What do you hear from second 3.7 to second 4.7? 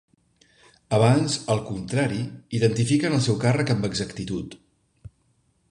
amb exactitud.